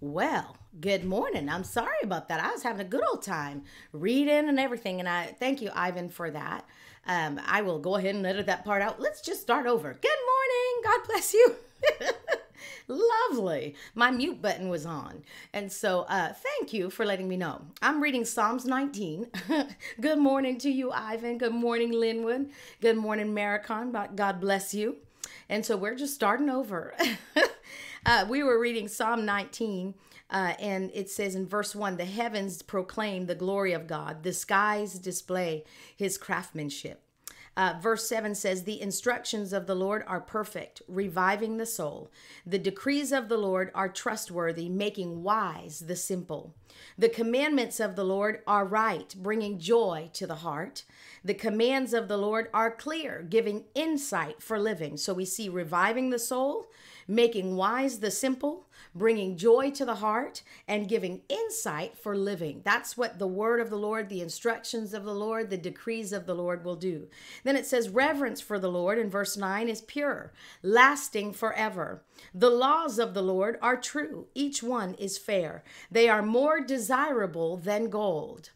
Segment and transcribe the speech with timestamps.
[0.00, 1.48] Well, good morning.
[1.48, 2.38] I'm sorry about that.
[2.38, 6.08] I was having a good old time reading and everything, and I thank you, Ivan,
[6.08, 6.64] for that.
[7.04, 9.00] Um, I will go ahead and edit that part out.
[9.00, 9.92] Let's just start over.
[9.92, 10.84] Good morning.
[10.84, 11.56] God bless you.
[12.88, 13.74] Lovely.
[13.96, 15.24] My mute button was on.
[15.52, 17.62] And so uh, thank you for letting me know.
[17.82, 19.26] I'm reading Psalms 19.
[20.00, 21.38] Good morning to you, Ivan.
[21.38, 22.50] Good morning, Linwood.
[22.80, 24.14] Good morning, Maricon.
[24.14, 24.98] God bless you.
[25.48, 26.94] And so we're just starting over.
[28.06, 29.94] uh, we were reading Psalm 19.
[30.30, 34.32] Uh, and it says in verse 1 the heavens proclaim the glory of God, the
[34.32, 35.64] skies display
[35.96, 37.02] his craftsmanship.
[37.58, 42.08] Uh, verse 7 says, The instructions of the Lord are perfect, reviving the soul.
[42.46, 46.54] The decrees of the Lord are trustworthy, making wise the simple.
[46.96, 50.84] The commandments of the Lord are right, bringing joy to the heart.
[51.24, 54.96] The commands of the Lord are clear, giving insight for living.
[54.96, 56.68] So we see reviving the soul,
[57.08, 62.60] making wise the simple, bringing joy to the heart, and giving insight for living.
[62.64, 66.26] That's what the word of the Lord, the instructions of the Lord, the decrees of
[66.26, 67.08] the Lord will do.
[67.44, 72.04] Then it says, reverence for the Lord in verse 9 is pure, lasting forever.
[72.34, 75.64] The laws of the Lord are true, each one is fair.
[75.90, 78.50] They are more desirable than gold.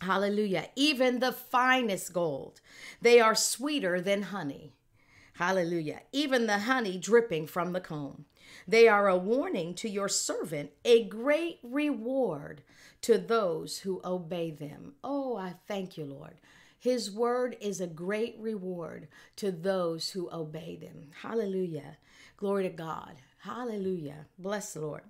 [0.00, 0.68] Hallelujah.
[0.76, 2.60] Even the finest gold.
[3.02, 4.74] They are sweeter than honey.
[5.34, 6.00] Hallelujah.
[6.12, 8.24] Even the honey dripping from the comb.
[8.66, 12.62] They are a warning to your servant, a great reward
[13.02, 14.94] to those who obey them.
[15.04, 16.34] Oh, I thank you, Lord.
[16.78, 21.10] His word is a great reward to those who obey them.
[21.22, 21.96] Hallelujah.
[22.36, 23.16] Glory to God.
[23.38, 24.26] Hallelujah.
[24.38, 25.02] Bless the Lord.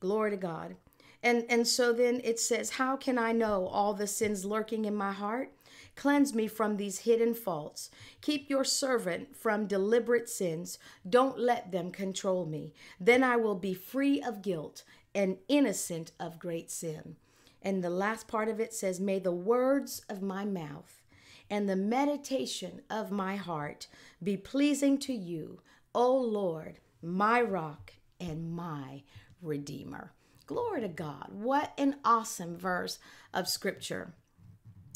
[0.00, 0.76] Glory to God.
[1.22, 4.94] And and so then it says, "How can I know all the sins lurking in
[4.94, 5.52] my heart?
[5.96, 7.90] Cleanse me from these hidden faults.
[8.20, 10.78] Keep your servant from deliberate sins.
[11.08, 12.72] Don't let them control me.
[12.98, 14.82] Then I will be free of guilt
[15.14, 17.16] and innocent of great sin."
[17.62, 21.02] And the last part of it says, "May the words of my mouth
[21.50, 23.88] and the meditation of my heart
[24.22, 25.60] be pleasing to you,
[25.94, 29.02] O Lord, my rock and my
[29.42, 30.14] redeemer."
[30.46, 31.28] Glory to God.
[31.32, 32.98] What an awesome verse
[33.34, 34.14] of scripture.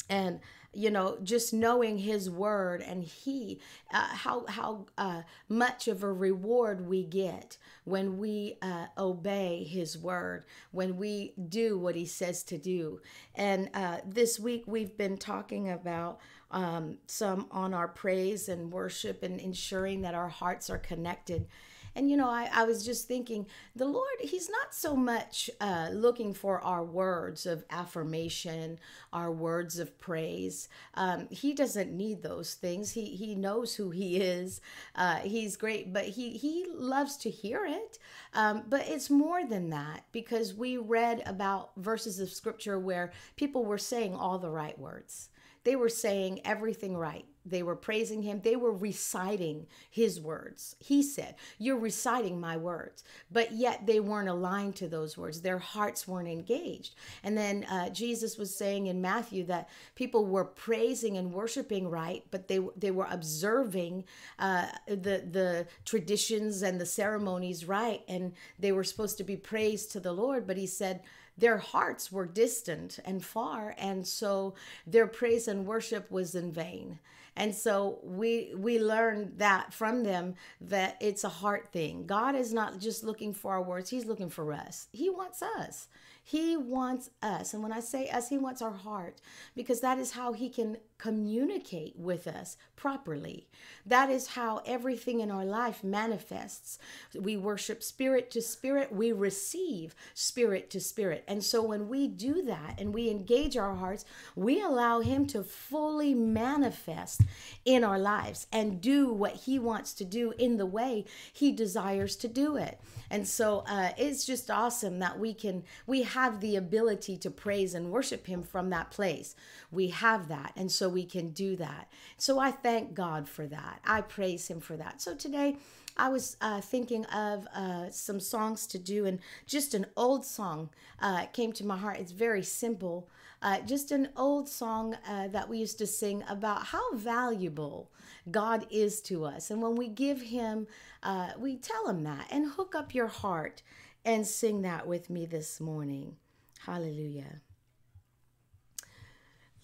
[0.09, 0.39] And
[0.75, 3.59] you know just knowing his word and he
[3.91, 9.97] uh, how how uh, much of a reward we get when we uh, obey his
[9.97, 12.99] word when we do what he says to do.
[13.35, 16.19] And uh, this week we've been talking about
[16.51, 21.47] um, some on our praise and worship and ensuring that our hearts are connected
[21.95, 23.45] and you know, I, I was just thinking,
[23.75, 28.79] the Lord, He's not so much uh, looking for our words of affirmation,
[29.13, 30.67] our words of praise.
[30.95, 32.91] Um, he doesn't need those things.
[32.91, 34.61] He He knows who He is.
[34.95, 37.97] Uh, he's great, but He He loves to hear it.
[38.33, 43.65] Um, but it's more than that because we read about verses of Scripture where people
[43.65, 45.29] were saying all the right words.
[45.63, 48.41] They were saying everything right they were praising him.
[48.41, 50.75] They were reciting his words.
[50.79, 53.03] He said, You're reciting my words.
[53.31, 55.41] But yet they weren't aligned to those words.
[55.41, 56.95] Their hearts weren't engaged.
[57.23, 62.23] And then uh, Jesus was saying in Matthew that people were praising and worshiping right,
[62.31, 64.05] but they, they were observing
[64.39, 68.01] uh, the, the traditions and the ceremonies right.
[68.07, 70.47] And they were supposed to be praised to the Lord.
[70.47, 71.01] But he said,
[71.37, 74.53] their hearts were distant and far and so
[74.87, 76.99] their praise and worship was in vain
[77.35, 82.05] and so we we learned that from them that it's a heart thing.
[82.05, 84.87] God is not just looking for our words, he's looking for us.
[84.93, 85.87] He wants us.
[86.27, 87.53] He wants us.
[87.53, 89.21] And when I say us, He wants our heart
[89.55, 93.47] because that is how He can communicate with us properly.
[93.85, 96.79] That is how everything in our life manifests.
[97.13, 101.23] We worship spirit to spirit, we receive spirit to spirit.
[101.27, 104.05] And so when we do that and we engage our hearts,
[104.35, 107.21] we allow Him to fully manifest
[107.65, 112.15] in our lives and do what He wants to do in the way He desires
[112.17, 112.79] to do it.
[113.09, 117.73] And so uh, it's just awesome that we can, we have the ability to praise
[117.73, 119.35] and worship Him from that place.
[119.71, 120.53] We have that.
[120.55, 121.91] And so we can do that.
[122.17, 123.79] So I thank God for that.
[123.85, 125.01] I praise Him for that.
[125.01, 125.57] So today,
[125.97, 130.69] I was uh, thinking of uh, some songs to do, and just an old song
[130.99, 131.99] uh, came to my heart.
[131.99, 133.09] It's very simple,
[133.41, 137.91] uh, just an old song uh, that we used to sing about how valuable
[138.29, 139.49] God is to us.
[139.51, 140.67] And when we give Him,
[141.01, 143.61] uh, we tell Him that, and hook up your heart
[144.03, 146.17] and sing that with me this morning.
[146.65, 147.41] Hallelujah.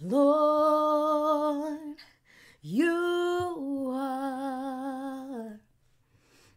[0.03, 1.97] Lord,
[2.63, 5.59] you are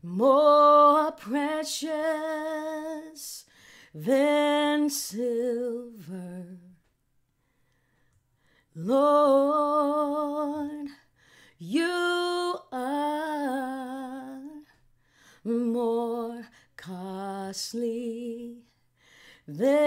[0.03, 1.95] more precious
[3.95, 6.57] than silver.
[8.75, 9.29] Lord,
[11.59, 14.41] you are
[15.45, 16.47] more
[16.79, 18.63] costly
[19.47, 19.84] than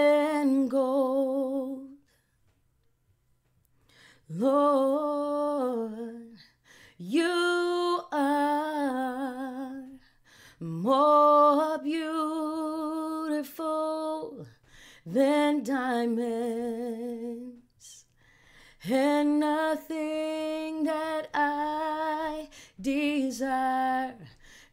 [22.88, 24.14] desire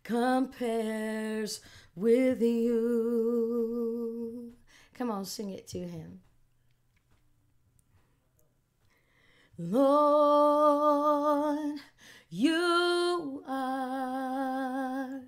[0.03, 1.59] compares
[1.95, 3.73] with you.
[4.93, 6.21] Come on, sing it to him.
[9.57, 10.99] Lord,
[12.29, 15.21] you are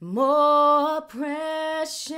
[0.00, 2.16] more precious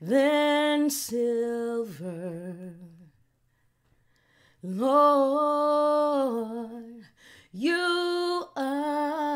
[0.00, 2.74] than silver.
[4.62, 5.74] Lord,
[7.56, 9.30] you are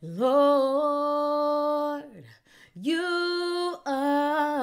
[0.00, 1.24] Lord,
[2.76, 4.62] you are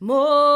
[0.00, 0.51] more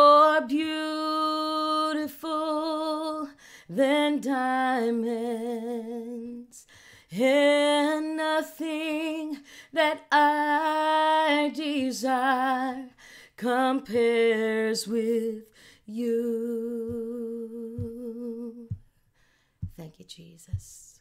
[14.85, 15.45] with
[15.87, 16.27] you.
[19.77, 20.99] Thank you, Jesus.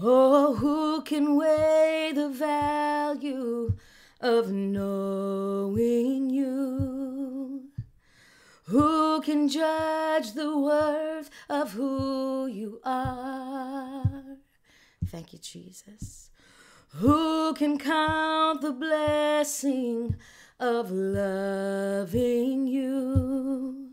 [0.00, 3.76] Oh, who can weigh the value
[4.18, 7.68] of knowing you?
[8.68, 14.38] Who can judge the worth of who you are?
[15.06, 16.30] Thank you, Jesus.
[16.94, 20.16] Who can count the blessing
[20.58, 23.92] of loving you?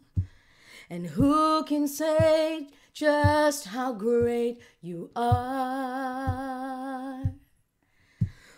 [0.90, 7.34] And who can say just how great you are.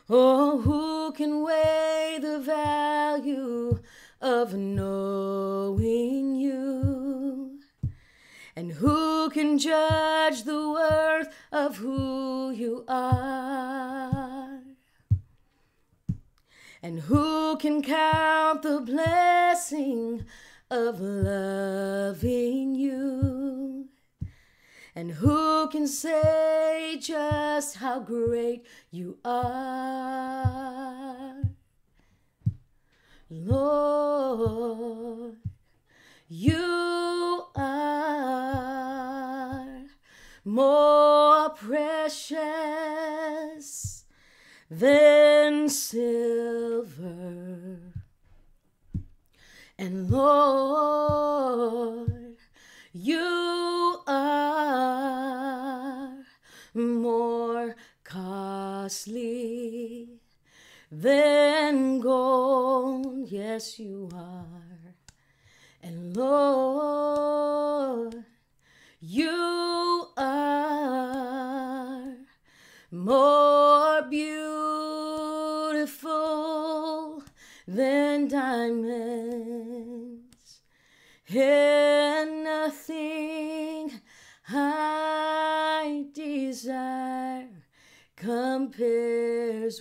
[0.09, 3.79] Oh, who can weigh the value
[4.19, 7.59] of knowing you?
[8.55, 14.12] And who can judge the worth of who you are?
[16.83, 20.25] And who can count the blessing
[20.69, 23.87] of loving you?
[24.93, 31.35] And who can say just how great you are?
[33.29, 35.37] Lord,
[36.27, 38.25] you are
[40.43, 42.72] more precious
[44.69, 47.79] than silver.
[49.77, 52.37] And Lord,
[52.93, 55.03] you are
[56.73, 60.07] more costly
[60.91, 63.29] than gold.
[63.29, 64.95] Yes, you are.
[65.81, 66.42] And Lord,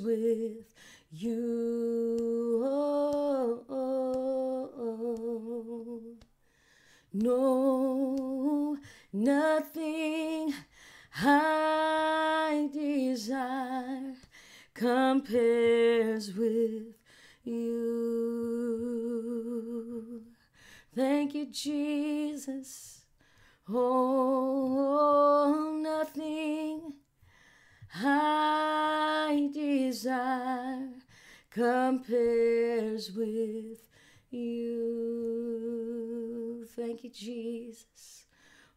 [0.00, 0.72] with
[1.10, 2.62] you.
[2.64, 6.00] Oh, oh, oh.
[7.12, 8.78] No,
[9.12, 10.54] nothing
[11.14, 14.14] I desire
[14.72, 16.94] compares with
[17.44, 18.62] you.
[20.94, 23.00] Thank you, Jesus.
[23.68, 26.92] Oh, nothing
[27.94, 29.01] I
[29.52, 30.90] desire
[31.50, 33.88] compares with
[34.30, 35.12] you.
[36.76, 38.24] Thank you, Jesus.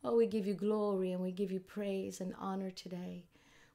[0.03, 3.25] Oh, we give you glory and we give you praise and honor today.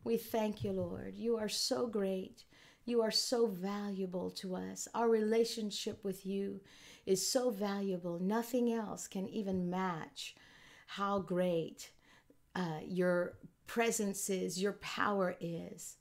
[0.05, 1.17] We thank you, Lord.
[1.17, 2.45] You are so great.
[2.85, 4.89] You are so valuable to us.
[4.95, 6.61] Our relationship with you
[7.07, 8.19] is so valuable.
[8.19, 10.35] Nothing else can even match
[10.87, 11.91] how great
[12.55, 13.35] uh, your
[13.67, 15.97] presence is, your power is,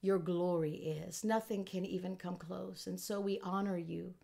[0.00, 1.24] your glory is.
[1.24, 2.86] Nothing can even come close.
[2.86, 4.14] And so we honor you,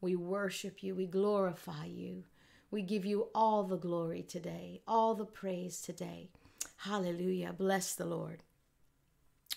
[0.00, 2.24] we worship you, we glorify you.
[2.70, 6.30] We give you all the glory today, all the praise today.
[6.78, 7.52] Hallelujah.
[7.52, 8.42] Bless the Lord.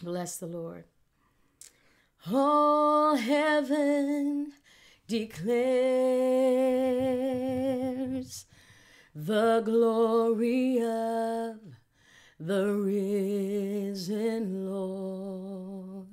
[0.03, 0.83] Bless the Lord.
[2.31, 4.51] All heaven
[5.07, 5.55] declares
[9.13, 11.74] the glory of
[12.39, 16.07] the risen Lord.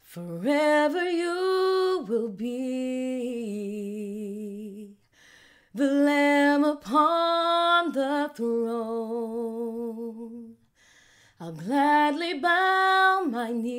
[0.00, 2.88] Forever you will be
[5.74, 8.97] the Lamb upon the throne.
[11.48, 13.72] I'll gladly bow my knees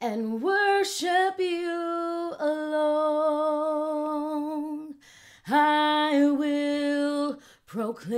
[0.00, 3.74] and worship you alone.
[5.48, 8.12] I will proclaim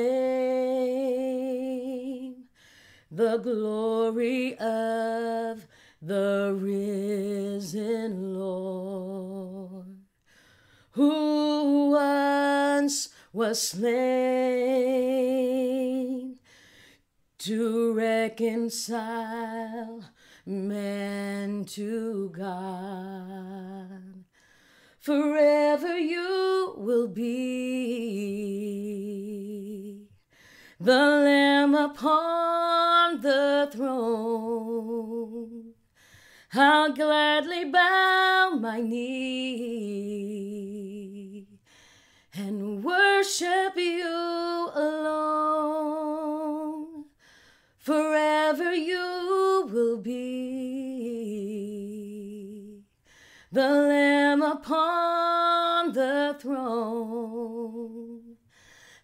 [3.10, 5.66] the glory of
[6.02, 9.86] the risen Lord,
[10.90, 14.84] who once was slain
[17.44, 20.00] to reconcile
[20.46, 24.24] man to God.
[24.98, 27.20] Forever you will be
[30.80, 35.74] the Lamb upon the throne.
[36.54, 40.16] I'll gladly bow my knee
[42.32, 45.93] and worship you alone.
[47.84, 50.14] Forever you will be
[53.52, 58.22] the Lamb upon the throne.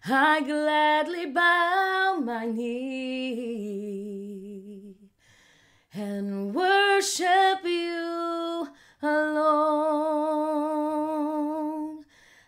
[0.03, 3.51] I gladly bow my knee
[5.93, 8.67] and worship you
[9.03, 9.61] alone.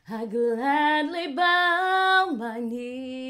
[0.10, 3.23] I gladly bow my knee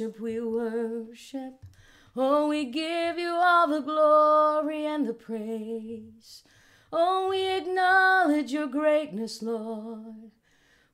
[0.00, 1.64] worship, we worship.
[2.16, 6.42] Oh, we give you all the glory and the praise.
[6.92, 10.32] Oh, we acknowledge your greatness, Lord.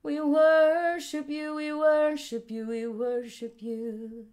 [0.03, 4.27] We worship you, we worship you, we worship you.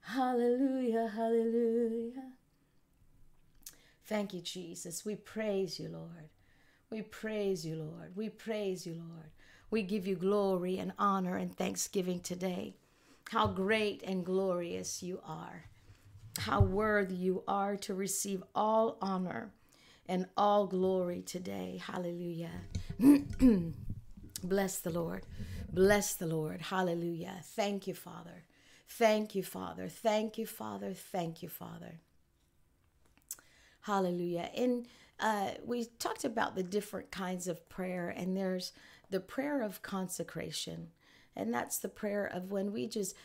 [0.00, 2.32] Hallelujah, hallelujah.
[4.06, 5.04] Thank you, Jesus.
[5.04, 6.30] We praise you, Lord.
[6.90, 8.16] We praise you, Lord.
[8.16, 9.30] We praise you, Lord.
[9.70, 12.74] We give you glory and honor and thanksgiving today.
[13.30, 15.66] How great and glorious you are.
[16.36, 19.52] How worthy you are to receive all honor
[20.08, 21.80] and all glory today.
[21.80, 22.50] Hallelujah.
[24.42, 25.26] Bless the Lord.
[25.72, 26.60] Bless the Lord.
[26.60, 27.36] Hallelujah.
[27.44, 28.42] Thank you, Father.
[28.88, 29.86] Thank you, Father.
[29.86, 30.92] Thank you, Father.
[30.92, 32.00] Thank you, Father.
[33.82, 34.50] Hallelujah.
[34.56, 34.88] And
[35.20, 38.72] uh, we talked about the different kinds of prayer, and there's
[39.08, 40.88] the prayer of consecration.
[41.40, 43.16] And that's the prayer of when we just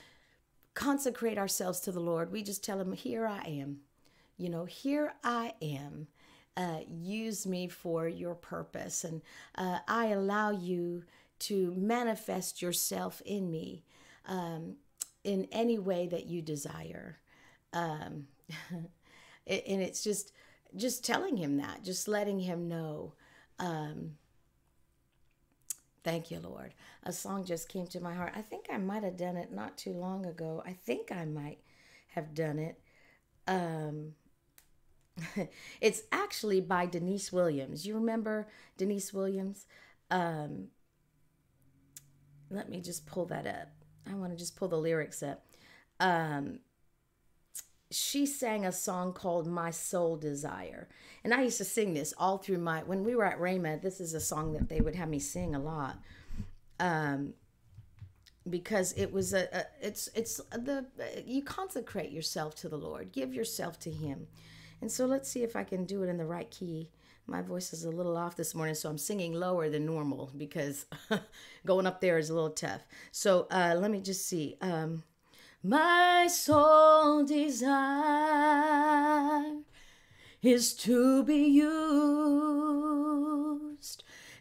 [0.73, 2.31] consecrate ourselves to the Lord.
[2.31, 3.81] We just tell Him, Here I am.
[4.37, 6.07] You know, here I am.
[6.57, 9.03] Uh, use me for your purpose.
[9.03, 9.21] And
[9.55, 11.03] uh, I allow you
[11.39, 13.83] to manifest yourself in me
[14.25, 14.75] um,
[15.23, 17.19] in any way that you desire.
[17.73, 18.27] Um,
[18.71, 20.31] and it's just,
[20.75, 23.13] just telling him that, just letting him know.
[23.59, 24.11] Um,
[26.05, 26.75] thank you, Lord.
[27.03, 28.33] A song just came to my heart.
[28.35, 30.61] I think I might have done it not too long ago.
[30.65, 31.57] I think I might
[32.09, 32.79] have done it.
[33.47, 34.13] Um,
[35.81, 37.87] it's actually by Deniece Williams.
[37.87, 38.47] You remember
[38.77, 39.65] Deniece Williams?
[40.11, 40.67] Um,
[42.51, 43.69] let me just pull that up.
[44.07, 45.43] I want to just pull the lyrics up.
[45.99, 46.59] Um,
[47.91, 50.87] she sang a song called My Soul Desire.
[51.23, 53.99] And I used to sing this all through my, when we were at Rhema, this
[53.99, 55.97] is a song that they would have me sing a lot.
[56.79, 57.33] Um,
[58.47, 60.85] because it was a, a it's it's the
[61.25, 64.27] you consecrate yourself to the Lord give yourself to him
[64.81, 66.91] and so let's see if I can do it in the right key.
[67.27, 70.85] My voice is a little off this morning, so I'm singing lower than normal because
[71.65, 72.85] going up there is a little tough.
[73.11, 74.57] So uh, let me just see.
[74.61, 75.03] Um,
[75.67, 77.65] my soul desire
[80.43, 82.85] is to be used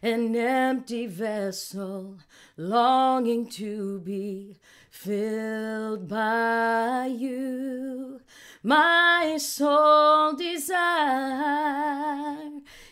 [0.03, 2.19] an empty vessel,
[2.57, 4.55] longing to be
[4.91, 8.21] filled by you.
[8.61, 10.91] My sole desire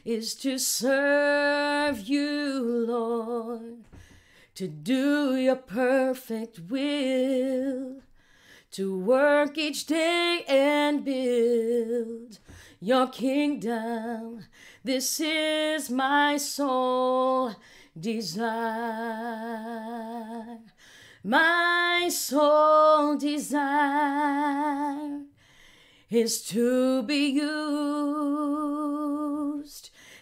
[0.04, 3.86] is to serve you, Lord,
[4.56, 8.03] to do your perfect will,
[8.74, 12.40] to work each day and build
[12.80, 14.46] your kingdom.
[14.84, 17.54] This is my soul
[18.00, 18.48] desire.
[21.24, 25.22] My soul desire
[26.10, 27.52] is to be used,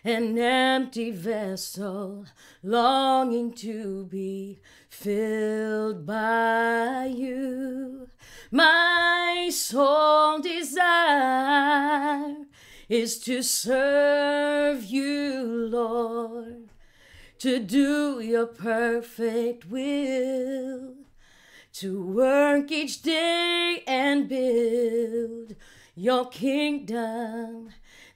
[0.03, 2.25] an empty vessel
[2.63, 8.07] longing to be filled by you.
[8.49, 12.35] My soul desire
[12.89, 16.69] is to serve you, Lord,
[17.39, 20.95] to do your perfect will,
[21.73, 25.55] to work each day and build
[25.95, 27.69] your kingdom.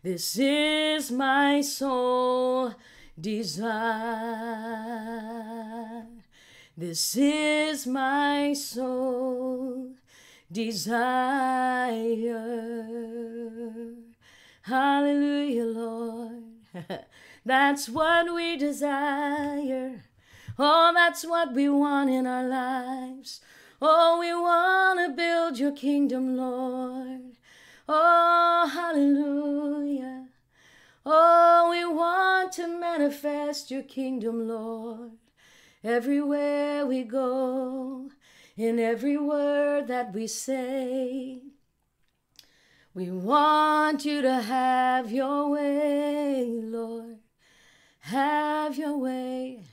[0.06, 2.76] This is my soul
[3.20, 3.74] desire.
[6.78, 9.94] This is my soul
[10.52, 11.96] desire.
[14.62, 16.44] Hallelujah, Lord.
[17.44, 20.04] that's what we desire.
[20.60, 23.42] Oh, that's what we want in our lives.
[23.82, 27.38] Oh, we want to build your kingdom, Lord.
[27.88, 30.28] Oh, hallelujah.
[31.06, 35.12] Oh, we want to manifest your kingdom, Lord.
[35.84, 38.10] Everywhere we go,
[38.58, 41.42] in every word that we say.
[42.96, 47.20] We want you to have your way, Lord.
[48.00, 49.64] Have your way.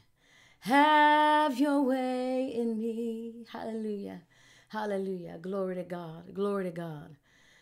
[0.61, 3.47] Have your way in me.
[3.50, 4.23] Hallelujah.
[4.69, 5.38] Hallelujah.
[5.40, 6.35] Glory to God.
[6.35, 7.16] Glory to God.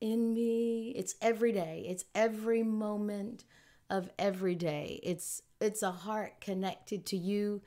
[0.00, 0.92] in me.
[0.96, 1.84] It's every day.
[1.88, 3.44] It's every moment
[3.88, 5.00] of every day.
[5.02, 7.60] It's it's a heart connected to you.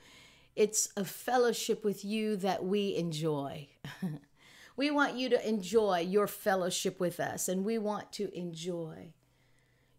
[0.56, 3.68] It's a fellowship with you that we enjoy.
[4.76, 9.12] we want you to enjoy your fellowship with us and we want to enjoy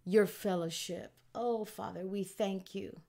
[0.04, 1.13] your fellowship.
[1.34, 3.02] Oh, Father, we thank you.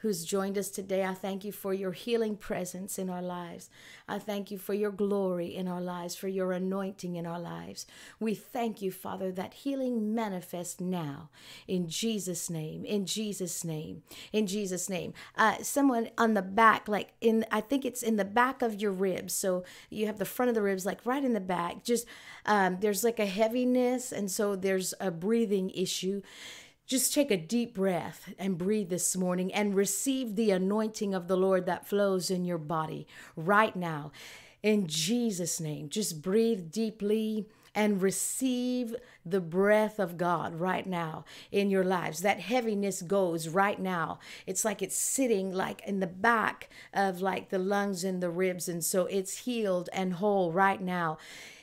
[0.00, 1.04] who's joined us today.
[1.04, 3.68] I thank you for your healing presence in our lives.
[4.08, 7.86] I thank you for your glory in our lives, for your anointing in our lives.
[8.18, 11.28] We thank you, Father, that healing manifests now
[11.68, 15.12] in Jesus' name, in Jesus' name, in Jesus' name.
[15.36, 18.92] Uh, someone on the back, like in, I think it's in the back of your
[18.92, 19.34] ribs.
[19.34, 21.84] So you have the front of the ribs, like right in the back.
[21.84, 22.06] Just
[22.46, 26.22] um, there's like a heaviness, and so there's a breathing issue.
[26.90, 31.36] Just take a deep breath and breathe this morning and receive the anointing of the
[31.36, 34.10] Lord that flows in your body right now.
[34.60, 41.70] In Jesus' name, just breathe deeply and receive the breath of God right now in
[41.70, 42.22] your lives.
[42.22, 44.18] That heaviness goes right now.
[44.44, 48.68] It's like it's sitting like in the back of like the lungs and the ribs
[48.68, 51.18] and so it's healed and whole right now.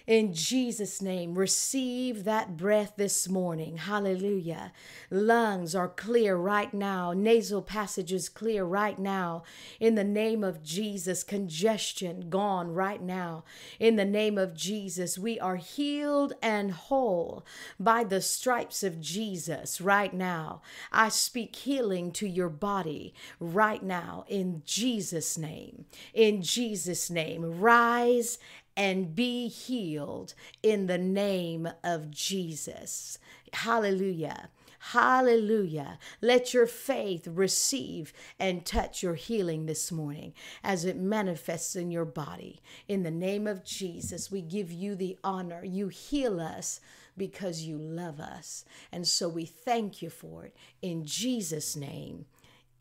[0.07, 3.75] In Jesus' name, receive that breath this morning.
[3.75, 4.71] Hallelujah.
[5.11, 9.43] Lungs are clear right now, nasal passages clear right now.
[9.81, 13.43] In the name of Jesus, congestion gone right now.
[13.81, 17.45] In the name of Jesus, we are healed and whole
[17.77, 20.61] by the stripes of Jesus right now.
[20.89, 25.83] I speak healing to your body right now in Jesus' name.
[26.13, 28.37] In Jesus' name, rise
[28.77, 33.17] and be healed in the name of Jesus.
[33.51, 34.49] Hallelujah.
[34.91, 35.97] Hallelujah.
[36.21, 42.05] Let your faith receive and touch your healing this morning as it manifests in your
[42.05, 42.61] body.
[42.87, 45.65] In the name of Jesus, we give you the honor.
[45.65, 46.79] You heal us
[47.17, 48.63] because you love us.
[48.91, 50.55] And so we thank you for it.
[50.83, 52.25] In Jesus' name,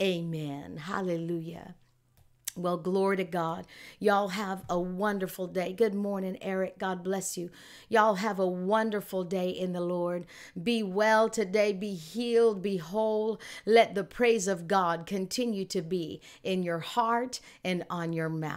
[0.00, 0.76] amen.
[0.76, 1.74] Hallelujah.
[2.57, 3.66] Well, glory to God.
[4.01, 5.73] Y'all have a wonderful day.
[5.75, 6.79] Good morning, Eric.
[6.79, 7.51] God bless you.
[7.88, 10.27] Y'all have a wonderful day in the Lord.
[10.62, 11.73] Be well today.
[11.73, 12.62] Be healed.
[12.62, 13.40] Be whole.
[13.66, 18.55] Let the praise of God continue to be in your heart and on your mouth.